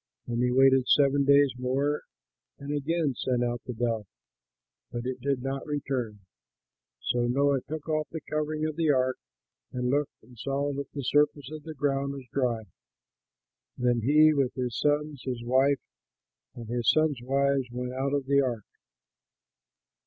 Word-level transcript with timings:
And 0.25 0.41
he 0.41 0.49
waited 0.51 0.87
seven 0.89 1.25
days 1.25 1.53
more 1.59 2.01
and 2.57 2.73
again 2.75 3.13
sent 3.13 3.43
out 3.43 3.61
the 3.67 3.73
dove, 3.73 4.07
but 4.91 5.05
it 5.05 5.21
did 5.21 5.43
not 5.43 5.63
return 5.67 6.13
to 6.13 6.15
him. 6.15 6.25
So 7.01 7.27
Noah 7.27 7.61
took 7.61 7.87
off 7.87 8.07
the 8.09 8.19
covering 8.21 8.65
of 8.65 8.77
the 8.77 8.89
ark 8.89 9.17
and 9.71 9.91
looked 9.91 10.23
and 10.23 10.39
saw 10.39 10.73
that 10.73 10.91
the 10.93 11.03
surface 11.03 11.51
of 11.51 11.61
the 11.65 11.75
ground 11.75 12.13
was 12.13 12.25
dry. 12.33 12.63
Then 13.77 14.01
he, 14.01 14.33
with 14.33 14.55
his 14.55 14.75
sons, 14.79 15.21
his 15.23 15.43
wife, 15.43 15.79
and 16.55 16.67
his 16.67 16.89
sons' 16.89 17.19
wives, 17.21 17.69
went 17.71 17.93
out 17.93 18.15
of 18.15 18.25
the 18.25 18.41
ark. 18.41 18.65